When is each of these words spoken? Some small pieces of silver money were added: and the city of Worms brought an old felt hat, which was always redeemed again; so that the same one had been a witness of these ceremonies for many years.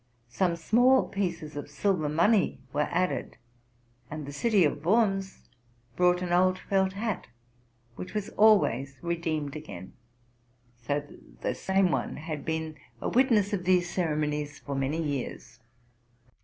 Some 0.29 0.55
small 0.55 1.07
pieces 1.09 1.55
of 1.55 1.69
silver 1.69 2.09
money 2.09 2.59
were 2.73 2.87
added: 2.89 3.37
and 4.09 4.25
the 4.25 4.33
city 4.33 4.65
of 4.65 4.83
Worms 4.83 5.47
brought 5.95 6.23
an 6.23 6.33
old 6.33 6.57
felt 6.57 6.93
hat, 6.93 7.27
which 7.97 8.15
was 8.15 8.29
always 8.29 8.97
redeemed 9.03 9.55
again; 9.55 9.93
so 10.81 11.01
that 11.01 11.41
the 11.41 11.53
same 11.53 11.91
one 11.91 12.15
had 12.15 12.43
been 12.43 12.77
a 12.99 13.09
witness 13.09 13.53
of 13.53 13.63
these 13.65 13.91
ceremonies 13.93 14.57
for 14.57 14.73
many 14.73 14.99
years. 14.99 15.59